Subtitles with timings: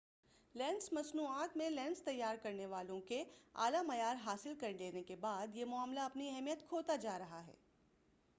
[0.55, 3.23] lens مصنوعات میں lens تیار کرنے والوں کے
[3.55, 7.55] اعلی معیار حاصل کر لینے کے بعد یہ معاملہ اپنی اہمیت کھوتا جا رہا ہے